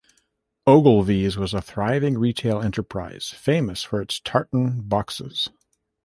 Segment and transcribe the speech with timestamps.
[0.65, 5.49] Ogilvy's was a thriving retail enterprise, famous for its "tartan boxes".